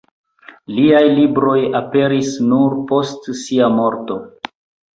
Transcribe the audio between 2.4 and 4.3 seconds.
nur post sia morto.